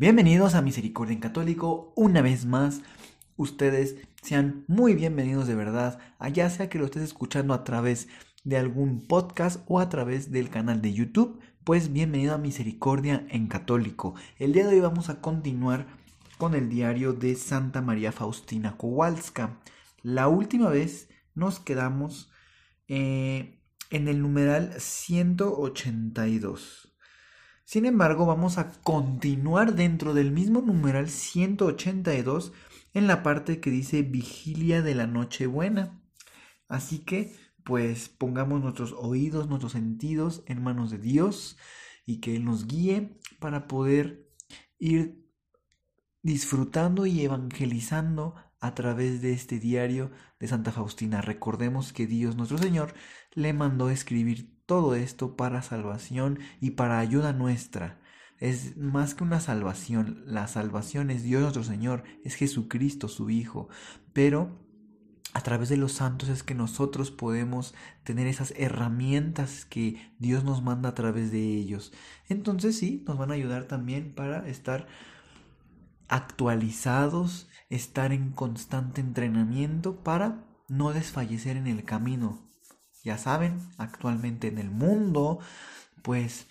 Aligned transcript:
Bienvenidos 0.00 0.54
a 0.54 0.62
Misericordia 0.62 1.12
en 1.12 1.18
Católico, 1.18 1.92
una 1.96 2.22
vez 2.22 2.46
más. 2.46 2.82
Ustedes 3.34 3.96
sean 4.22 4.64
muy 4.68 4.94
bienvenidos 4.94 5.48
de 5.48 5.56
verdad, 5.56 5.98
allá 6.20 6.48
sea 6.50 6.68
que 6.68 6.78
lo 6.78 6.84
estés 6.84 7.02
escuchando 7.02 7.52
a 7.52 7.64
través 7.64 8.06
de 8.44 8.58
algún 8.58 9.08
podcast 9.08 9.60
o 9.66 9.80
a 9.80 9.88
través 9.88 10.30
del 10.30 10.50
canal 10.50 10.80
de 10.82 10.92
YouTube, 10.92 11.40
pues 11.64 11.92
bienvenido 11.92 12.32
a 12.32 12.38
Misericordia 12.38 13.26
en 13.28 13.48
Católico. 13.48 14.14
El 14.38 14.52
día 14.52 14.68
de 14.68 14.74
hoy 14.74 14.80
vamos 14.80 15.10
a 15.10 15.20
continuar 15.20 15.88
con 16.36 16.54
el 16.54 16.68
diario 16.68 17.12
de 17.12 17.34
Santa 17.34 17.82
María 17.82 18.12
Faustina 18.12 18.76
Kowalska. 18.76 19.58
La 20.02 20.28
última 20.28 20.68
vez 20.68 21.08
nos 21.34 21.58
quedamos 21.58 22.30
eh, 22.86 23.58
en 23.90 24.06
el 24.06 24.22
numeral 24.22 24.74
182. 24.78 26.87
Sin 27.68 27.84
embargo, 27.84 28.24
vamos 28.24 28.56
a 28.56 28.72
continuar 28.80 29.74
dentro 29.74 30.14
del 30.14 30.32
mismo 30.32 30.62
numeral 30.62 31.10
182 31.10 32.54
en 32.94 33.06
la 33.06 33.22
parte 33.22 33.60
que 33.60 33.68
dice 33.68 34.00
vigilia 34.00 34.80
de 34.80 34.94
la 34.94 35.06
Nochebuena. 35.06 36.00
Así 36.66 37.00
que, 37.00 37.36
pues 37.64 38.08
pongamos 38.08 38.62
nuestros 38.62 38.94
oídos, 38.94 39.50
nuestros 39.50 39.72
sentidos 39.72 40.44
en 40.46 40.62
manos 40.62 40.90
de 40.90 40.96
Dios 40.96 41.58
y 42.06 42.22
que 42.22 42.36
Él 42.36 42.46
nos 42.46 42.66
guíe 42.66 43.20
para 43.38 43.68
poder 43.68 44.32
ir 44.78 45.28
disfrutando 46.22 47.04
y 47.04 47.20
evangelizando 47.20 48.34
a 48.60 48.74
través 48.74 49.20
de 49.20 49.34
este 49.34 49.58
diario 49.58 50.10
de 50.40 50.48
Santa 50.48 50.72
Faustina. 50.72 51.20
Recordemos 51.20 51.92
que 51.92 52.06
Dios 52.06 52.34
nuestro 52.34 52.56
Señor 52.56 52.94
le 53.34 53.52
mandó 53.52 53.90
escribir 53.90 54.57
todo 54.68 54.94
esto 54.94 55.34
para 55.34 55.62
salvación 55.62 56.40
y 56.60 56.72
para 56.72 56.98
ayuda 56.98 57.32
nuestra. 57.32 57.98
Es 58.38 58.76
más 58.76 59.14
que 59.14 59.24
una 59.24 59.40
salvación, 59.40 60.22
la 60.26 60.46
salvación 60.46 61.10
es 61.10 61.22
Dios 61.22 61.40
nuestro 61.40 61.64
Señor, 61.64 62.04
es 62.22 62.34
Jesucristo 62.34 63.08
su 63.08 63.30
Hijo, 63.30 63.70
pero 64.12 64.60
a 65.32 65.40
través 65.40 65.70
de 65.70 65.78
los 65.78 65.92
santos 65.92 66.28
es 66.28 66.42
que 66.42 66.54
nosotros 66.54 67.10
podemos 67.10 67.74
tener 68.04 68.26
esas 68.26 68.52
herramientas 68.58 69.64
que 69.64 70.12
Dios 70.18 70.44
nos 70.44 70.62
manda 70.62 70.90
a 70.90 70.94
través 70.94 71.32
de 71.32 71.42
ellos. 71.42 71.94
Entonces 72.28 72.76
sí, 72.76 73.02
nos 73.06 73.16
van 73.16 73.30
a 73.30 73.34
ayudar 73.34 73.64
también 73.64 74.14
para 74.14 74.46
estar 74.46 74.86
actualizados, 76.08 77.48
estar 77.70 78.12
en 78.12 78.32
constante 78.32 79.00
entrenamiento 79.00 80.04
para 80.04 80.44
no 80.68 80.92
desfallecer 80.92 81.56
en 81.56 81.68
el 81.68 81.84
camino. 81.84 82.46
Ya 83.04 83.18
saben, 83.18 83.58
actualmente 83.78 84.48
en 84.48 84.58
el 84.58 84.70
mundo, 84.70 85.38
pues 86.02 86.46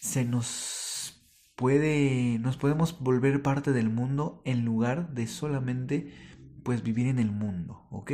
se 0.00 0.24
nos 0.24 1.22
puede, 1.56 2.38
nos 2.38 2.56
podemos 2.56 2.98
volver 3.00 3.42
parte 3.42 3.72
del 3.72 3.90
mundo 3.90 4.42
en 4.44 4.64
lugar 4.64 5.12
de 5.12 5.26
solamente, 5.26 6.14
pues 6.62 6.82
vivir 6.82 7.06
en 7.06 7.18
el 7.18 7.32
mundo, 7.32 7.86
¿ok? 7.90 8.12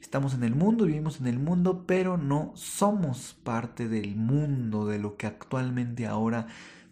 Estamos 0.00 0.34
en 0.34 0.44
el 0.44 0.54
mundo, 0.54 0.84
vivimos 0.84 1.18
en 1.20 1.26
el 1.26 1.38
mundo, 1.38 1.86
pero 1.86 2.18
no 2.18 2.52
somos 2.56 3.34
parte 3.42 3.88
del 3.88 4.16
mundo, 4.16 4.86
de 4.86 4.98
lo 4.98 5.16
que 5.16 5.26
actualmente 5.26 6.06
ahora, 6.06 6.46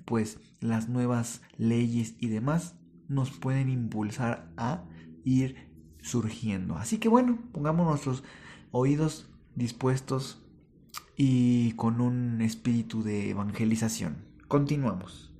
pues 0.07 0.39
las 0.61 0.89
nuevas 0.89 1.43
leyes 1.59 2.15
y 2.19 2.29
demás 2.29 2.75
nos 3.09 3.31
pueden 3.31 3.69
impulsar 3.69 4.51
a 4.57 4.85
ir 5.25 5.71
surgiendo. 6.01 6.77
Así 6.77 6.99
que 6.99 7.09
bueno, 7.09 7.39
pongamos 7.53 7.87
nuestros 7.87 8.25
oídos 8.71 9.32
dispuestos 9.55 10.43
y 11.17 11.73
con 11.73 12.01
un 12.01 12.41
espíritu 12.43 13.03
de 13.03 13.31
evangelización. 13.31 14.25
Continuamos. 14.49 15.33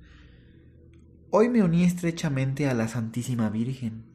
Hoy 1.29 1.49
me 1.49 1.63
uní 1.63 1.83
estrechamente 1.83 2.67
a 2.67 2.73
la 2.73 2.87
Santísima 2.87 3.49
Virgen. 3.49 4.05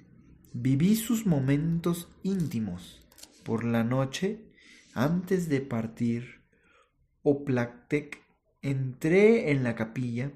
Viví 0.53 0.97
sus 0.97 1.27
momentos 1.27 2.09
íntimos. 2.23 3.07
Por 3.45 3.65
la 3.65 3.83
noche, 3.83 4.45
antes 4.95 5.49
de 5.49 5.61
partir, 5.61 6.43
Oplactec, 7.23 8.23
entré 8.63 9.51
en 9.51 9.65
la 9.65 9.75
capilla 9.75 10.33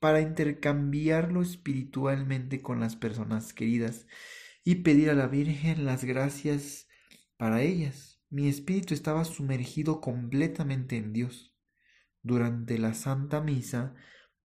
para 0.00 0.20
intercambiarlo 0.20 1.42
espiritualmente 1.42 2.60
con 2.60 2.80
las 2.80 2.96
personas 2.96 3.52
queridas 3.52 4.06
y 4.64 4.76
pedir 4.76 5.10
a 5.10 5.14
la 5.14 5.26
Virgen 5.26 5.84
las 5.84 6.04
gracias 6.04 6.88
para 7.36 7.62
ellas. 7.62 8.15
Mi 8.28 8.48
espíritu 8.48 8.94
estaba 8.94 9.24
sumergido 9.24 10.00
completamente 10.00 10.96
en 10.96 11.12
Dios. 11.12 11.54
Durante 12.22 12.78
la 12.78 12.94
Santa 12.94 13.40
Misa 13.40 13.94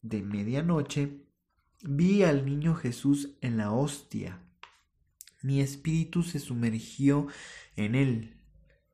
de 0.02 0.22
medianoche 0.22 1.26
vi 1.84 2.24
al 2.24 2.46
niño 2.46 2.76
Jesús 2.76 3.38
en 3.42 3.58
la 3.58 3.72
hostia. 3.72 4.44
Mi 5.42 5.62
espíritu 5.62 6.24
se 6.24 6.40
sumergió 6.40 7.28
en 7.76 7.96
él. 7.96 8.42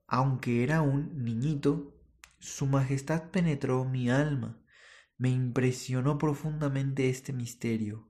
Aunque 0.07 0.63
era 0.63 0.81
un 0.81 1.23
niñito, 1.23 1.93
su 2.39 2.65
majestad 2.65 3.29
penetró 3.31 3.83
mi 3.83 4.09
alma 4.09 4.63
me 5.17 5.29
impresionó 5.29 6.17
profundamente 6.17 7.09
este 7.09 7.33
misterio, 7.33 8.07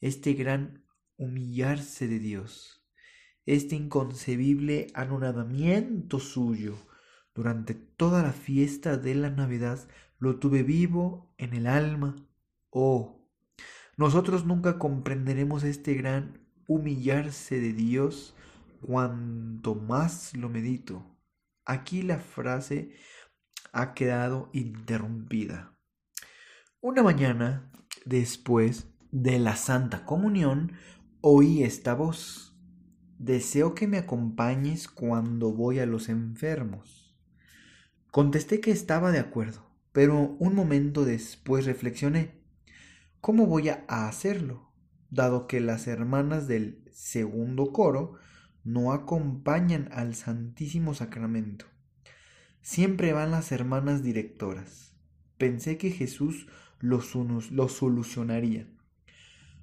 este 0.00 0.34
gran 0.34 0.84
humillarse 1.16 2.06
de 2.06 2.18
Dios, 2.18 2.79
este 3.46 3.76
inconcebible 3.76 4.88
anonadamiento 4.94 6.18
suyo. 6.18 6.76
Durante 7.34 7.74
toda 7.74 8.22
la 8.22 8.32
fiesta 8.32 8.96
de 8.96 9.14
la 9.14 9.30
Navidad 9.30 9.88
lo 10.18 10.38
tuve 10.38 10.62
vivo 10.62 11.32
en 11.38 11.54
el 11.54 11.66
alma. 11.66 12.16
Oh, 12.70 13.28
nosotros 13.96 14.44
nunca 14.44 14.78
comprenderemos 14.78 15.64
este 15.64 15.94
gran 15.94 16.46
humillarse 16.66 17.60
de 17.60 17.72
Dios 17.72 18.34
cuanto 18.80 19.74
más 19.74 20.36
lo 20.36 20.48
medito. 20.48 21.04
Aquí 21.64 22.02
la 22.02 22.18
frase 22.18 22.94
ha 23.72 23.94
quedado 23.94 24.50
interrumpida. 24.52 25.76
Una 26.80 27.02
mañana, 27.02 27.70
después 28.04 28.88
de 29.10 29.38
la 29.38 29.56
Santa 29.56 30.04
Comunión, 30.04 30.72
oí 31.20 31.62
esta 31.62 31.94
voz. 31.94 32.49
Deseo 33.20 33.74
que 33.74 33.86
me 33.86 33.98
acompañes 33.98 34.88
cuando 34.88 35.52
voy 35.52 35.78
a 35.78 35.84
los 35.84 36.08
enfermos. 36.08 37.14
Contesté 38.10 38.62
que 38.62 38.70
estaba 38.70 39.12
de 39.12 39.18
acuerdo, 39.18 39.66
pero 39.92 40.36
un 40.38 40.54
momento 40.54 41.04
después 41.04 41.66
reflexioné. 41.66 42.40
¿Cómo 43.20 43.44
voy 43.44 43.68
a 43.68 43.84
hacerlo? 44.08 44.72
Dado 45.10 45.46
que 45.48 45.60
las 45.60 45.86
hermanas 45.86 46.48
del 46.48 46.82
segundo 46.92 47.74
coro 47.74 48.14
no 48.64 48.90
acompañan 48.90 49.90
al 49.92 50.14
Santísimo 50.14 50.94
Sacramento. 50.94 51.66
Siempre 52.62 53.12
van 53.12 53.32
las 53.32 53.52
hermanas 53.52 54.02
directoras. 54.02 54.94
Pensé 55.36 55.76
que 55.76 55.90
Jesús 55.90 56.46
lo, 56.78 57.02
solucionaría. 57.02 58.66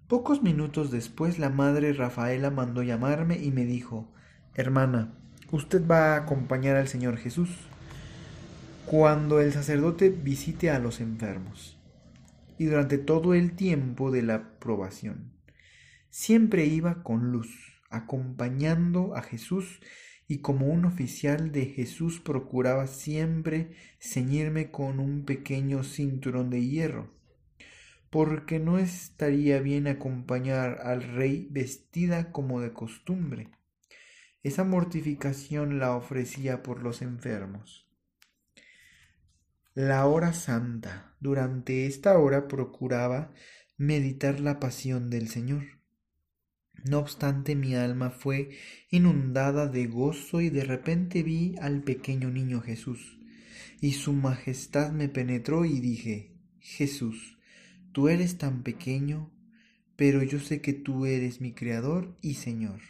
Pocos 0.07 0.42
minutos 0.42 0.89
después 0.89 1.38
la 1.38 1.50
madre 1.50 1.92
Rafaela 1.92 2.50
mandó 2.50 2.81
llamarme 2.81 3.44
y 3.44 3.51
me 3.51 3.65
dijo, 3.65 4.09
Hermana, 4.56 5.13
usted 5.51 5.86
va 5.86 6.13
a 6.13 6.18
acompañar 6.19 6.77
al 6.77 6.88
Señor 6.88 7.18
Jesús 7.18 7.50
cuando 8.86 9.42
el 9.42 9.51
sacerdote 9.51 10.09
visite 10.09 10.69
a 10.69 10.80
los 10.80 11.01
enfermos 11.01 11.77
y 12.57 12.68
durante 12.68 12.98
todo 12.98 13.33
el 13.33 13.51
tiempo 13.57 14.09
de 14.09 14.21
la 14.21 14.57
probación. 14.59 15.33
Siempre 16.09 16.63
iba 16.63 17.04
con 17.04 17.33
luz, 17.33 17.81
acompañando 17.89 19.13
a 19.13 19.21
Jesús 19.21 19.81
y 20.25 20.38
como 20.38 20.68
un 20.68 20.86
oficial 20.86 21.51
de 21.51 21.65
Jesús 21.65 22.21
procuraba 22.21 22.88
siempre 22.88 23.71
ceñirme 24.00 24.71
con 24.71 25.01
un 25.01 25.25
pequeño 25.25 25.83
cinturón 25.83 26.50
de 26.50 26.65
hierro, 26.65 27.17
porque 28.18 28.58
no 28.60 28.80
estaría 28.80 29.60
bien 29.60 29.86
acompañar 29.86 30.80
al 30.81 31.04
rey 31.04 31.48
vestida 31.52 32.31
como 32.31 32.62
de 32.62 32.74
costumbre. 32.74 33.52
Esa 34.42 34.64
mortificación 34.64 35.78
la 35.78 35.96
ofrecía 35.96 36.64
por 36.64 36.81
los 36.81 37.04
enfermos. 37.04 37.88
La 39.75 40.08
hora 40.08 40.34
santa. 40.34 41.16
Durante 41.19 41.86
esta 41.86 42.18
hora 42.18 42.48
procuraba 42.48 43.36
meditar 43.78 44.40
la 44.40 44.60
pasión 44.60 45.12
del 45.12 45.28
Señor. 45.28 45.66
No 46.86 46.98
obstante 46.98 47.56
mi 47.56 47.75
alma 47.75 48.10
fue 48.10 48.50
inundada 48.90 49.68
de 49.68 49.86
gozo 49.86 50.42
y 50.42 50.50
de 50.50 50.64
repente 50.64 51.22
vi 51.22 51.54
al 51.62 51.84
pequeño 51.84 52.31
niño 52.31 52.62
Jesús, 52.62 53.19
y 53.80 53.92
su 53.92 54.14
majestad 54.14 54.92
me 54.92 55.08
penetró 55.08 55.66
y 55.66 55.80
dije, 55.81 56.34
Jesús, 56.58 57.37
tú 57.92 58.10
eres 58.10 58.38
tan 58.38 58.63
pequeño, 58.63 59.31
pero 59.95 60.24
yo 60.24 60.39
sé 60.39 60.62
que 60.62 60.74
tú 60.74 61.06
eres 61.06 61.42
mi 61.42 61.54
Creador 61.54 62.18
y 62.22 62.36
Señor. 62.36 62.81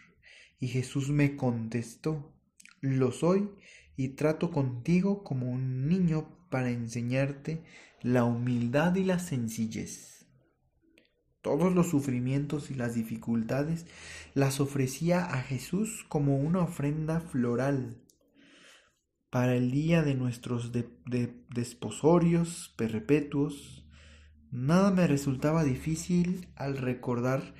Y 0.59 0.67
Jesús 0.67 1.09
me 1.09 1.35
contestó, 1.35 2.33
lo 2.81 3.11
soy 3.11 3.49
y 3.95 4.09
trato 4.09 4.51
contigo 4.51 5.23
como 5.23 5.51
un 5.51 5.87
niño 5.87 6.47
para 6.49 6.69
enseñarte 6.69 7.63
la 8.01 8.23
humildad 8.23 8.95
y 8.95 9.03
la 9.03 9.19
sencillez. 9.19 10.27
Todos 11.41 11.73
los 11.73 11.89
sufrimientos 11.89 12.71
y 12.71 12.73
las 12.73 12.95
dificultades 12.95 13.85
las 14.33 14.59
ofrecía 14.59 15.23
a 15.25 15.41
Jesús 15.41 16.05
como 16.09 16.37
una 16.37 16.61
ofrenda 16.61 17.21
floral 17.21 18.03
para 19.29 19.55
el 19.55 19.71
día 19.71 20.03
de 20.03 20.15
nuestros 20.15 20.71
desposorios 21.49 22.73
perpetuos. 22.77 23.86
Nada 24.59 24.89
me 24.89 25.05
resultaba 25.05 25.63
difícil 25.63 26.47
al 26.55 26.77
recordar 26.77 27.53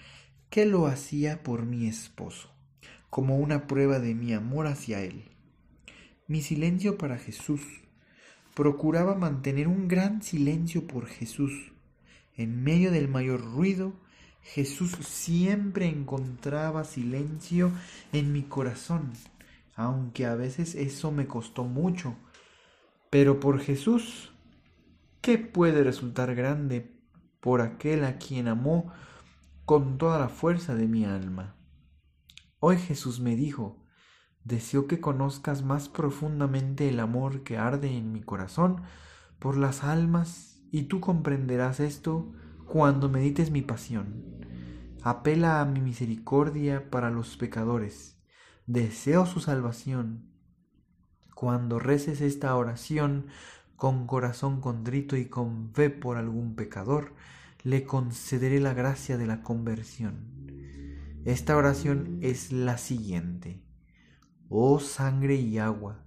que 0.49 0.65
lo 0.65 0.88
hacía 0.88 1.44
por 1.44 1.63
mi 1.63 1.88
esposo, 1.88 2.49
como 3.11 3.38
una 3.38 3.67
prueba 3.67 3.99
de 3.99 4.15
mi 4.15 4.33
amor 4.33 4.65
hacia 4.65 5.01
él. 5.01 5.25
Mi 6.25 6.41
silencio 6.41 6.97
para 6.97 7.19
Jesús 7.19 7.61
procuraba 8.55 9.13
mantener 9.13 9.67
un 9.67 9.88
gran 9.88 10.23
silencio 10.23 10.88
por 10.88 11.05
Jesús. 11.05 11.71
En 12.35 12.63
medio 12.63 12.89
del 12.89 13.09
mayor 13.09 13.41
ruido, 13.41 13.94
Jesús 14.41 14.94
siempre 15.07 15.85
encontraba 15.85 16.83
silencio 16.83 17.71
en 18.11 18.33
mi 18.33 18.41
corazón, 18.41 19.11
aunque 19.75 20.25
a 20.25 20.33
veces 20.33 20.73
eso 20.73 21.11
me 21.11 21.27
costó 21.27 21.63
mucho. 21.63 22.15
Pero 23.11 23.39
por 23.39 23.59
Jesús, 23.59 24.31
¿qué 25.27 25.38
puede 25.38 25.83
resultar 25.83 26.35
grande 26.35 26.97
por 27.41 27.59
aquel 27.59 28.06
a 28.06 28.18
quien 28.18 28.47
amó 28.47 28.94
con 29.65 29.97
toda 29.97 30.19
la 30.19 30.29
fuerza 30.29 30.74
de 30.74 30.88
mi 30.88 31.03
alma? 31.03 31.57
Hoy 32.62 32.77
Jesús 32.77 33.19
me 33.19 33.35
dijo, 33.35 33.83
Deseo 34.45 34.88
que 34.88 35.01
conozcas 35.01 35.63
más 35.63 35.89
profundamente 35.89 36.88
el 36.88 37.01
amor 37.01 37.44
que 37.44 37.57
arde 37.57 37.89
en 37.89 38.13
mi 38.13 38.21
corazón 38.21 38.83
por 39.38 39.57
las 39.57 39.83
almas 39.83 40.63
y 40.71 40.83
tú 40.83 41.01
comprenderás 41.01 41.81
esto 41.81 42.31
cuando 42.65 43.09
medites 43.09 43.51
mi 43.51 43.62
pasión. 43.62 44.23
Apela 45.03 45.59
a 45.59 45.65
mi 45.65 45.81
misericordia 45.81 46.89
para 46.89 47.09
los 47.09 47.35
pecadores. 47.35 48.18
Deseo 48.65 49.25
su 49.25 49.41
salvación. 49.41 50.31
Cuando 51.35 51.80
reces 51.80 52.21
esta 52.21 52.56
oración 52.56 53.25
con 53.77 54.06
corazón 54.07 54.59
contrito 54.59 55.15
y 55.15 55.27
con 55.27 55.71
fe 55.74 55.89
por 55.89 56.18
algún 56.18 56.56
pecador, 56.56 57.13
le 57.63 57.85
concederé 57.85 58.59
la 58.59 58.74
gracia 58.74 59.18
de 59.18 59.27
la 59.27 59.41
conversión. 59.41 60.51
Esta 61.24 61.56
oración 61.56 62.19
es 62.21 62.51
la 62.51 62.77
siguiente 62.77 63.68
oh 64.50 64.79
sangre 64.79 65.35
y 65.35 65.57
agua, 65.57 66.06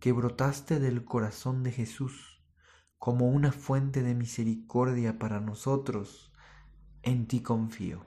que 0.00 0.12
brotaste 0.12 0.80
del 0.80 1.04
corazón 1.04 1.62
de 1.62 1.72
Jesús 1.72 2.42
como 2.98 3.28
una 3.28 3.52
fuente 3.52 4.02
de 4.02 4.14
misericordia 4.14 5.18
para 5.18 5.40
nosotros, 5.40 6.32
en 7.02 7.26
ti 7.26 7.40
confío. 7.40 8.02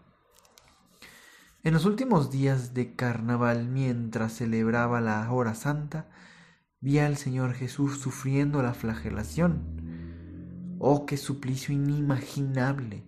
En 1.63 1.73
los 1.73 1.85
últimos 1.85 2.31
días 2.31 2.73
de 2.73 2.95
carnaval, 2.95 3.67
mientras 3.67 4.33
celebraba 4.33 5.01
la 5.01 5.31
hora 5.31 5.53
santa, 5.53 6.09
vi 6.79 6.99
al 6.99 7.17
Señor 7.17 7.53
Jesús 7.53 7.99
sufriendo 7.99 8.61
la 8.61 8.73
flagelación. 8.73 10.75
Oh, 10.79 11.05
qué 11.05 11.17
suplicio 11.17 11.73
inimaginable, 11.73 13.03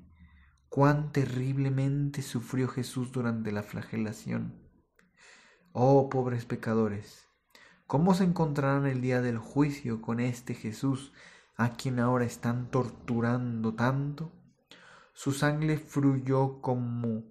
cuán 0.70 1.12
terriblemente 1.12 2.22
sufrió 2.22 2.68
Jesús 2.68 3.12
durante 3.12 3.52
la 3.52 3.62
flagelación. 3.62 4.56
Oh 5.72 6.10
pobres 6.10 6.46
pecadores, 6.46 7.28
¿cómo 7.86 8.16
se 8.16 8.24
encontrarán 8.24 8.88
el 8.88 9.02
día 9.02 9.22
del 9.22 9.38
juicio 9.38 10.02
con 10.02 10.20
este 10.20 10.56
Jesús 10.56 11.14
a 11.56 11.76
quien 11.76 12.00
ahora 12.00 12.26
están 12.26 12.72
torturando 12.72 13.76
tanto? 13.76 14.34
Su 15.14 15.32
sangre 15.32 15.78
fluyó 15.78 16.62
como 16.62 17.24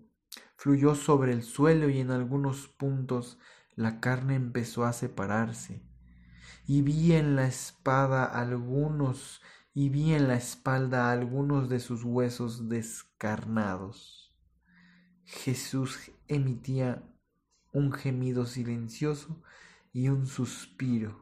fluyó 0.56 0.94
sobre 0.94 1.32
el 1.32 1.42
suelo 1.42 1.88
y 1.88 2.00
en 2.00 2.10
algunos 2.10 2.68
puntos 2.68 3.38
la 3.74 4.00
carne 4.00 4.34
empezó 4.34 4.84
a 4.84 4.92
separarse. 4.92 5.88
Y 6.68 6.82
vi 6.82 7.14
en 7.14 7.34
la 7.34 7.46
espada 7.46 8.26
algunos 8.26 9.40
y 9.72 9.88
vi 9.88 10.12
en 10.12 10.28
la 10.28 10.34
espalda 10.34 11.10
algunos 11.10 11.70
de 11.70 11.80
sus 11.80 12.04
huesos 12.04 12.68
descarnados. 12.68 14.36
Jesús 15.24 16.12
emitía 16.26 17.02
un 17.72 17.90
gemido 17.90 18.44
silencioso 18.44 19.42
y 19.94 20.10
un 20.10 20.26
suspiro. 20.26 21.18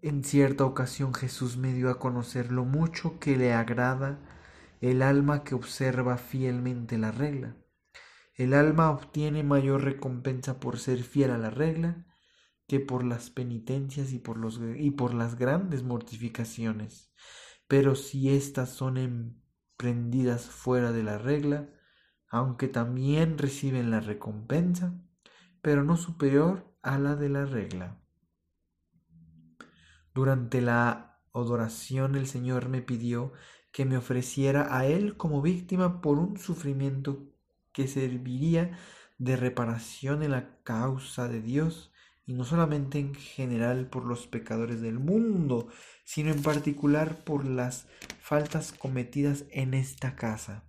En 0.00 0.22
cierta 0.22 0.64
ocasión 0.64 1.12
Jesús 1.12 1.56
me 1.56 1.74
dio 1.74 1.90
a 1.90 1.98
conocer 1.98 2.52
lo 2.52 2.64
mucho 2.64 3.18
que 3.18 3.36
le 3.36 3.52
agrada 3.52 4.20
el 4.80 5.02
alma 5.02 5.42
que 5.42 5.56
observa 5.56 6.18
fielmente 6.18 6.98
la 6.98 7.10
regla. 7.10 7.56
El 8.36 8.52
alma 8.52 8.90
obtiene 8.90 9.42
mayor 9.42 9.82
recompensa 9.82 10.60
por 10.60 10.78
ser 10.78 11.02
fiel 11.02 11.30
a 11.30 11.38
la 11.38 11.48
regla 11.48 12.06
que 12.68 12.80
por 12.80 13.02
las 13.02 13.30
penitencias 13.30 14.12
y 14.12 14.18
por, 14.18 14.36
los, 14.36 14.60
y 14.76 14.90
por 14.90 15.14
las 15.14 15.36
grandes 15.36 15.82
mortificaciones. 15.82 17.10
Pero 17.66 17.94
si 17.94 18.28
éstas 18.28 18.70
son 18.70 18.98
emprendidas 18.98 20.50
fuera 20.50 20.92
de 20.92 21.02
la 21.02 21.16
regla, 21.16 21.70
aunque 22.28 22.68
también 22.68 23.38
reciben 23.38 23.90
la 23.90 24.00
recompensa, 24.00 25.00
pero 25.62 25.82
no 25.82 25.96
superior 25.96 26.76
a 26.82 26.98
la 26.98 27.16
de 27.16 27.28
la 27.30 27.46
regla. 27.46 28.02
Durante 30.12 30.60
la 30.60 31.20
adoración 31.32 32.16
el 32.16 32.26
Señor 32.26 32.68
me 32.68 32.82
pidió 32.82 33.32
que 33.72 33.84
me 33.84 33.96
ofreciera 33.96 34.76
a 34.76 34.86
Él 34.86 35.16
como 35.16 35.40
víctima 35.40 36.00
por 36.00 36.18
un 36.18 36.38
sufrimiento 36.38 37.35
que 37.76 37.88
serviría 37.88 38.70
de 39.18 39.36
reparación 39.36 40.22
en 40.22 40.30
la 40.30 40.62
causa 40.62 41.28
de 41.28 41.42
Dios 41.42 41.92
y 42.24 42.32
no 42.32 42.46
solamente 42.46 42.98
en 42.98 43.14
general 43.14 43.90
por 43.90 44.06
los 44.06 44.26
pecadores 44.26 44.80
del 44.80 44.98
mundo, 44.98 45.68
sino 46.02 46.32
en 46.32 46.42
particular 46.42 47.22
por 47.22 47.44
las 47.44 47.86
faltas 48.18 48.72
cometidas 48.72 49.44
en 49.50 49.74
esta 49.74 50.16
casa. 50.16 50.64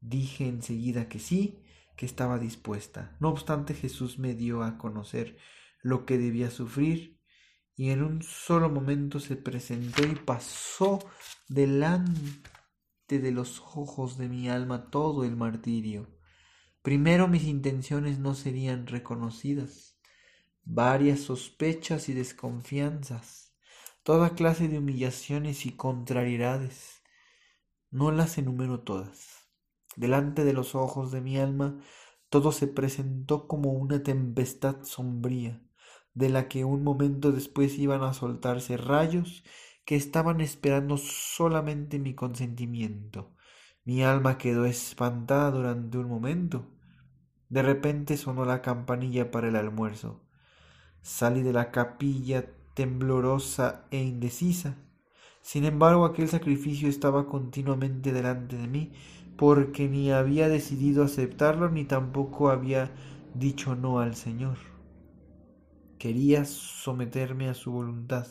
Dije 0.00 0.48
enseguida 0.48 1.10
que 1.10 1.18
sí, 1.18 1.62
que 1.94 2.06
estaba 2.06 2.38
dispuesta. 2.38 3.14
No 3.20 3.28
obstante, 3.28 3.74
Jesús 3.74 4.18
me 4.18 4.34
dio 4.34 4.62
a 4.62 4.78
conocer 4.78 5.36
lo 5.82 6.06
que 6.06 6.16
debía 6.16 6.50
sufrir 6.50 7.20
y 7.74 7.90
en 7.90 8.02
un 8.02 8.22
solo 8.22 8.70
momento 8.70 9.20
se 9.20 9.36
presentó 9.36 10.06
y 10.06 10.14
pasó 10.14 11.00
delante 11.48 12.55
de 13.08 13.30
los 13.30 13.60
ojos 13.60 14.18
de 14.18 14.28
mi 14.28 14.48
alma 14.48 14.90
todo 14.90 15.24
el 15.24 15.36
martirio. 15.36 16.08
Primero 16.82 17.28
mis 17.28 17.44
intenciones 17.44 18.18
no 18.18 18.34
serían 18.34 18.86
reconocidas, 18.86 19.96
varias 20.64 21.20
sospechas 21.20 22.08
y 22.08 22.14
desconfianzas, 22.14 23.54
toda 24.02 24.30
clase 24.30 24.68
de 24.68 24.78
humillaciones 24.78 25.66
y 25.66 25.72
contrariedades. 25.76 27.02
No 27.90 28.10
las 28.10 28.38
enumero 28.38 28.80
todas. 28.80 29.48
Delante 29.94 30.44
de 30.44 30.52
los 30.52 30.74
ojos 30.74 31.12
de 31.12 31.20
mi 31.20 31.38
alma 31.38 31.80
todo 32.28 32.50
se 32.50 32.66
presentó 32.66 33.46
como 33.46 33.72
una 33.72 34.02
tempestad 34.02 34.82
sombría, 34.82 35.62
de 36.12 36.28
la 36.28 36.48
que 36.48 36.64
un 36.64 36.82
momento 36.82 37.30
después 37.30 37.78
iban 37.78 38.02
a 38.02 38.14
soltarse 38.14 38.76
rayos 38.76 39.44
que 39.86 39.96
estaban 39.96 40.40
esperando 40.42 40.98
solamente 40.98 41.98
mi 42.00 42.14
consentimiento. 42.14 43.34
Mi 43.84 44.02
alma 44.04 44.38
quedó 44.38 44.66
espantada 44.66 45.50
durante 45.52 45.98
un 45.98 46.08
momento. 46.08 46.66
De 47.48 47.62
repente 47.62 48.16
sonó 48.16 48.44
la 48.44 48.62
campanilla 48.62 49.30
para 49.32 49.48
el 49.48 49.56
almuerzo. 49.56 50.22
Salí 51.02 51.42
de 51.42 51.52
la 51.54 51.70
capilla 51.72 52.46
temblorosa 52.74 53.86
e 53.90 54.02
indecisa. 54.04 54.78
Sin 55.42 55.64
embargo, 55.64 56.04
aquel 56.06 56.28
sacrificio 56.28 56.88
estaba 56.88 57.26
continuamente 57.28 58.12
delante 58.12 58.56
de 58.58 58.68
mí, 58.68 58.92
porque 59.36 59.88
ni 59.88 60.12
había 60.12 60.48
decidido 60.48 61.04
aceptarlo 61.04 61.70
ni 61.70 61.84
tampoco 61.86 62.50
había 62.50 62.92
dicho 63.34 63.76
no 63.76 64.00
al 64.00 64.16
Señor. 64.16 64.58
quería 65.98 66.46
someterme 66.46 67.50
a 67.50 67.54
su 67.54 67.70
voluntad. 67.70 68.26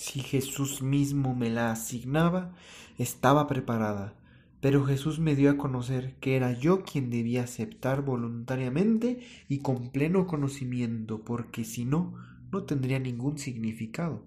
Si 0.00 0.20
Jesús 0.20 0.80
mismo 0.80 1.34
me 1.34 1.50
la 1.50 1.72
asignaba, 1.72 2.54
estaba 2.96 3.46
preparada, 3.46 4.14
pero 4.62 4.86
Jesús 4.86 5.18
me 5.18 5.36
dio 5.36 5.50
a 5.50 5.58
conocer 5.58 6.16
que 6.20 6.36
era 6.36 6.58
yo 6.58 6.84
quien 6.84 7.10
debía 7.10 7.42
aceptar 7.42 8.00
voluntariamente 8.00 9.20
y 9.46 9.58
con 9.58 9.90
pleno 9.90 10.26
conocimiento, 10.26 11.22
porque 11.22 11.64
si 11.64 11.84
no, 11.84 12.14
no 12.50 12.62
tendría 12.62 12.98
ningún 12.98 13.36
significado. 13.36 14.24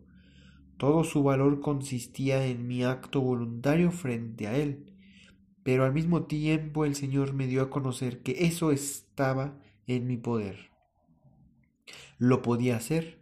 Todo 0.78 1.04
su 1.04 1.24
valor 1.24 1.60
consistía 1.60 2.46
en 2.46 2.68
mi 2.68 2.84
acto 2.84 3.20
voluntario 3.22 3.92
frente 3.92 4.46
a 4.46 4.56
Él, 4.56 4.94
pero 5.64 5.86
al 5.86 5.94
mismo 5.94 6.26
tiempo 6.28 6.86
el 6.86 6.94
Señor 6.94 7.34
me 7.34 7.48
dio 7.48 7.64
a 7.64 7.72
conocer 7.72 8.22
que 8.22 8.46
eso 8.46 8.72
estaba 8.72 9.58
en 9.88 10.06
mi 10.06 10.18
poder. 10.18 10.70
Lo 12.20 12.44
podía 12.44 12.78
hacer, 12.78 13.18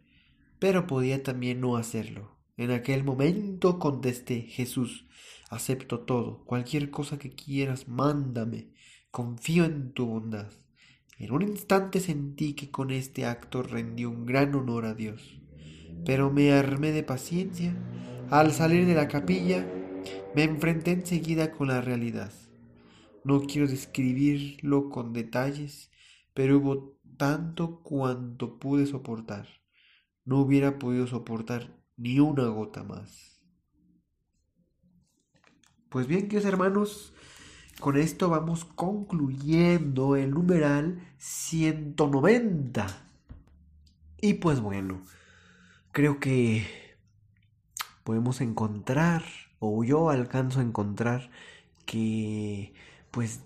pero 0.60 0.86
podía 0.86 1.24
también 1.24 1.62
no 1.62 1.77
hacerlo. 1.77 2.30
En 2.62 2.70
aquel 2.70 3.03
momento 3.03 3.80
contesté, 3.80 4.41
Jesús, 4.41 5.08
acepto 5.50 6.01
todo, 6.01 6.46
cualquier 6.46 6.91
cosa 6.91 7.18
que 7.18 7.32
quieras, 7.32 7.88
mándame, 7.88 8.68
confío 9.10 9.65
en 9.65 9.94
tu 9.94 10.06
bondad. 10.06 10.51
En 11.18 11.32
un 11.32 11.41
instante 11.41 12.00
sentí 12.00 12.53
que 12.53 12.70
con 12.70 12.91
este 12.91 13.25
acto 13.25 13.63
rendí 13.63 14.06
un 14.06 14.27
gran 14.27 14.53
honor 14.53 14.86
a 14.86 14.94
Dios, 14.94 15.41
pero 16.06 16.30
me 16.30 16.51
armé 16.51 16.91
de 16.91 17.01
paciencia. 17.01 17.75
Al 18.30 18.51
salir 18.51 18.86
de 18.86 18.94
la 18.94 19.08
capilla, 19.08 19.65
me 20.36 20.44
enfrenté 20.44 20.91
enseguida 20.91 21.51
con 21.53 21.70
la 21.70 21.82
realidad. 21.82 22.32
No 23.24 23.41
quiero 23.41 23.68
describirlo 23.68 24.91
con 24.91 25.13
detalles, 25.13 25.89
pero 26.36 26.60
hubo 26.60 27.00
tanto 27.18 27.82
cuanto 27.82 28.60
pude 28.60 28.86
soportar. 28.86 29.48
No 30.25 30.41
hubiera 30.41 30.77
podido 30.77 31.08
soportar 31.08 31.80
ni 32.01 32.20
una 32.20 32.46
gota 32.48 32.84
más. 32.84 33.39
Pues 35.89 36.08
bien, 36.08 36.24
queridos 36.24 36.46
hermanos, 36.46 37.13
con 37.79 37.96
esto 37.96 38.29
vamos 38.29 38.65
concluyendo 38.65 40.15
el 40.15 40.31
numeral 40.31 41.00
190. 41.17 42.88
Y 44.20 44.34
pues 44.36 44.62
bueno, 44.62 45.03
creo 45.91 46.20
que 46.20 46.65
podemos 48.03 48.41
encontrar, 48.41 49.24
o 49.60 49.84
yo 49.84 50.10
alcanzo 50.10 50.60
a 50.60 50.63
encontrar, 50.63 51.29
que 51.86 52.74
pues 53.12 53.43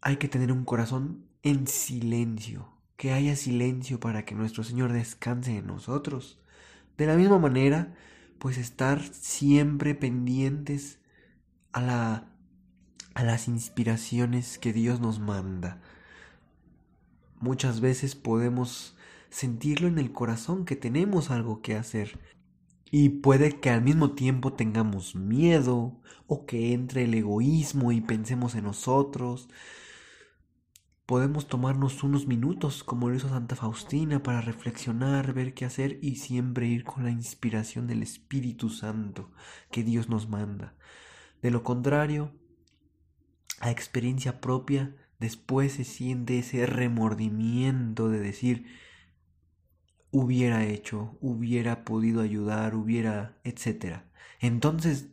hay 0.00 0.18
que 0.18 0.28
tener 0.28 0.52
un 0.52 0.64
corazón 0.64 1.26
en 1.42 1.66
silencio 1.66 2.75
que 2.96 3.12
haya 3.12 3.36
silencio 3.36 4.00
para 4.00 4.24
que 4.24 4.34
nuestro 4.34 4.64
Señor 4.64 4.92
descanse 4.92 5.56
en 5.56 5.66
nosotros. 5.66 6.38
De 6.96 7.06
la 7.06 7.16
misma 7.16 7.38
manera, 7.38 7.94
pues 8.38 8.58
estar 8.58 9.02
siempre 9.02 9.94
pendientes 9.94 10.98
a, 11.72 11.82
la, 11.82 12.28
a 13.14 13.22
las 13.22 13.48
inspiraciones 13.48 14.58
que 14.58 14.72
Dios 14.72 15.00
nos 15.00 15.20
manda. 15.20 15.80
Muchas 17.38 17.80
veces 17.80 18.14
podemos 18.14 18.96
sentirlo 19.28 19.88
en 19.88 19.98
el 19.98 20.12
corazón 20.12 20.64
que 20.64 20.76
tenemos 20.76 21.30
algo 21.30 21.60
que 21.60 21.76
hacer. 21.76 22.18
Y 22.90 23.08
puede 23.10 23.60
que 23.60 23.68
al 23.68 23.82
mismo 23.82 24.12
tiempo 24.12 24.54
tengamos 24.54 25.14
miedo 25.14 26.00
o 26.26 26.46
que 26.46 26.72
entre 26.72 27.04
el 27.04 27.14
egoísmo 27.14 27.92
y 27.92 28.00
pensemos 28.00 28.54
en 28.54 28.64
nosotros 28.64 29.48
podemos 31.06 31.46
tomarnos 31.46 32.02
unos 32.02 32.26
minutos, 32.26 32.82
como 32.82 33.08
lo 33.08 33.14
hizo 33.14 33.28
Santa 33.28 33.54
Faustina, 33.54 34.22
para 34.24 34.40
reflexionar, 34.40 35.32
ver 35.32 35.54
qué 35.54 35.64
hacer 35.64 36.00
y 36.02 36.16
siempre 36.16 36.66
ir 36.66 36.82
con 36.82 37.04
la 37.04 37.10
inspiración 37.10 37.86
del 37.86 38.02
Espíritu 38.02 38.68
Santo 38.68 39.30
que 39.70 39.84
Dios 39.84 40.08
nos 40.08 40.28
manda. 40.28 40.74
De 41.42 41.52
lo 41.52 41.62
contrario, 41.62 42.32
a 43.60 43.70
experiencia 43.70 44.40
propia, 44.40 44.96
después 45.20 45.74
se 45.74 45.84
siente 45.84 46.40
ese 46.40 46.66
remordimiento 46.66 48.08
de 48.08 48.18
decir, 48.18 48.66
hubiera 50.10 50.64
hecho, 50.64 51.16
hubiera 51.20 51.84
podido 51.84 52.20
ayudar, 52.20 52.74
hubiera, 52.74 53.38
etc. 53.44 54.00
Entonces, 54.40 55.08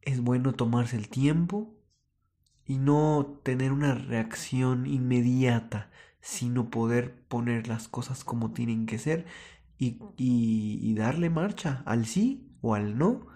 es 0.00 0.20
bueno 0.20 0.54
tomarse 0.54 0.96
el 0.96 1.08
tiempo 1.08 1.75
y 2.66 2.78
no 2.78 3.38
tener 3.42 3.72
una 3.72 3.94
reacción 3.94 4.86
inmediata, 4.86 5.90
sino 6.20 6.70
poder 6.70 7.14
poner 7.28 7.68
las 7.68 7.86
cosas 7.88 8.24
como 8.24 8.52
tienen 8.52 8.86
que 8.86 8.98
ser 8.98 9.26
y, 9.78 10.94
darle 10.94 11.30
marcha 11.30 11.82
al 11.86 12.06
sí 12.06 12.50
o 12.60 12.74
al 12.74 12.98
no. 12.98 13.26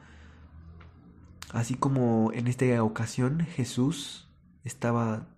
Así 1.53 1.75
como 1.75 2.33
en 2.33 2.47
esta 2.47 2.83
ocasión 2.83 3.41
Jesús 3.41 4.29
estaba 4.65 5.29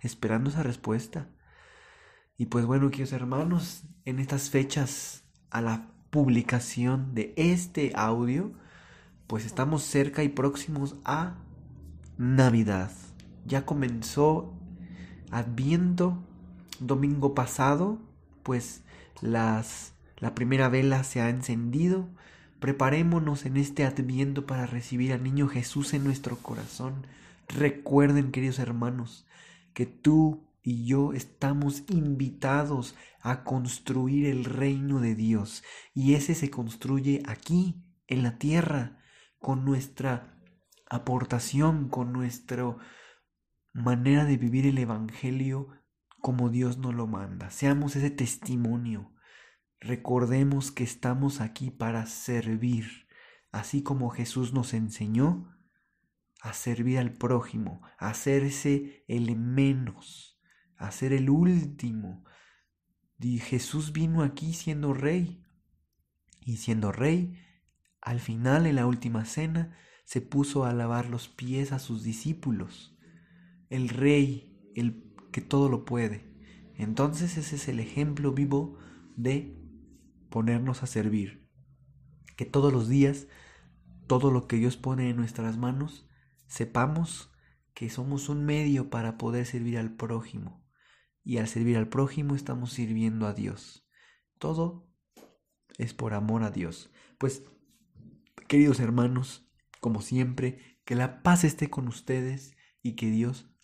esperando 0.00 0.50
esa 0.50 0.62
respuesta. 0.62 1.28
Y 2.36 2.46
pues 2.46 2.64
bueno, 2.66 2.90
queridos 2.90 3.12
hermanos, 3.12 3.84
en 4.04 4.18
estas 4.18 4.50
fechas 4.50 5.24
a 5.50 5.60
la 5.60 5.92
publicación 6.10 7.14
de 7.14 7.34
este 7.36 7.92
audio, 7.94 8.52
pues 9.26 9.44
estamos 9.44 9.82
cerca 9.82 10.22
y 10.22 10.28
próximos 10.28 10.96
a 11.04 11.36
Navidad 12.16 12.90
ya 13.48 13.66
comenzó 13.66 14.54
Adviento, 15.30 16.22
domingo 16.78 17.34
pasado, 17.34 17.98
pues 18.42 18.82
las, 19.20 19.94
la 20.18 20.34
primera 20.34 20.68
vela 20.68 21.04
se 21.04 21.20
ha 21.20 21.28
encendido. 21.28 22.08
Preparémonos 22.60 23.44
en 23.44 23.56
este 23.56 23.84
Adviento 23.84 24.46
para 24.46 24.66
recibir 24.66 25.12
al 25.12 25.22
niño 25.22 25.48
Jesús 25.48 25.92
en 25.92 26.04
nuestro 26.04 26.36
corazón. 26.36 27.06
Recuerden, 27.48 28.30
queridos 28.30 28.58
hermanos, 28.58 29.26
que 29.74 29.86
tú 29.86 30.48
y 30.62 30.84
yo 30.84 31.12
estamos 31.12 31.84
invitados 31.88 32.94
a 33.20 33.44
construir 33.44 34.26
el 34.26 34.44
reino 34.44 35.00
de 35.00 35.14
Dios 35.14 35.62
y 35.94 36.14
ese 36.14 36.34
se 36.34 36.50
construye 36.50 37.22
aquí, 37.26 37.82
en 38.06 38.22
la 38.22 38.38
tierra, 38.38 38.98
con 39.38 39.64
nuestra 39.64 40.38
aportación, 40.88 41.88
con 41.88 42.12
nuestro 42.12 42.78
manera 43.82 44.24
de 44.24 44.36
vivir 44.36 44.66
el 44.66 44.78
Evangelio 44.78 45.68
como 46.20 46.50
Dios 46.50 46.78
nos 46.78 46.94
lo 46.94 47.06
manda. 47.06 47.50
Seamos 47.50 47.96
ese 47.96 48.10
testimonio. 48.10 49.12
Recordemos 49.80 50.72
que 50.72 50.84
estamos 50.84 51.40
aquí 51.40 51.70
para 51.70 52.06
servir, 52.06 53.06
así 53.52 53.82
como 53.82 54.10
Jesús 54.10 54.52
nos 54.52 54.74
enseñó 54.74 55.54
a 56.40 56.52
servir 56.52 56.98
al 56.98 57.12
prójimo, 57.12 57.80
a 57.98 58.10
hacerse 58.10 59.04
el 59.08 59.36
menos, 59.36 60.40
a 60.76 60.90
ser 60.90 61.12
el 61.12 61.30
último. 61.30 62.24
Y 63.18 63.38
Jesús 63.38 63.92
vino 63.92 64.22
aquí 64.22 64.52
siendo 64.52 64.94
rey. 64.94 65.44
Y 66.40 66.56
siendo 66.56 66.92
rey, 66.92 67.38
al 68.00 68.20
final 68.20 68.66
en 68.66 68.76
la 68.76 68.86
última 68.86 69.24
cena, 69.24 69.76
se 70.04 70.20
puso 70.20 70.64
a 70.64 70.72
lavar 70.72 71.08
los 71.10 71.28
pies 71.28 71.72
a 71.72 71.78
sus 71.78 72.02
discípulos 72.02 72.97
el 73.70 73.88
rey, 73.88 74.72
el 74.74 75.04
que 75.32 75.40
todo 75.40 75.68
lo 75.68 75.84
puede. 75.84 76.28
Entonces 76.74 77.36
ese 77.36 77.56
es 77.56 77.68
el 77.68 77.80
ejemplo 77.80 78.32
vivo 78.32 78.78
de 79.16 79.56
ponernos 80.30 80.82
a 80.82 80.86
servir. 80.86 81.48
Que 82.36 82.44
todos 82.44 82.72
los 82.72 82.88
días, 82.88 83.26
todo 84.06 84.30
lo 84.30 84.46
que 84.46 84.56
Dios 84.56 84.76
pone 84.76 85.10
en 85.10 85.16
nuestras 85.16 85.58
manos, 85.58 86.08
sepamos 86.46 87.32
que 87.74 87.90
somos 87.90 88.28
un 88.28 88.44
medio 88.44 88.90
para 88.90 89.18
poder 89.18 89.46
servir 89.46 89.78
al 89.78 89.94
prójimo. 89.96 90.64
Y 91.24 91.38
al 91.38 91.48
servir 91.48 91.76
al 91.76 91.88
prójimo 91.88 92.34
estamos 92.34 92.72
sirviendo 92.72 93.26
a 93.26 93.34
Dios. 93.34 93.86
Todo 94.38 94.88
es 95.78 95.94
por 95.94 96.14
amor 96.14 96.42
a 96.42 96.50
Dios. 96.50 96.90
Pues, 97.18 97.42
queridos 98.46 98.80
hermanos, 98.80 99.48
como 99.80 100.00
siempre, 100.00 100.80
que 100.84 100.94
la 100.94 101.22
paz 101.22 101.44
esté 101.44 101.68
con 101.68 101.88
ustedes 101.88 102.56
y 102.82 102.92
que 102.92 103.10
Dios 103.10 103.50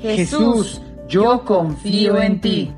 Jesús, 0.00 0.80
yo 1.08 1.44
confío 1.44 2.18
en 2.18 2.40
ti. 2.40 2.72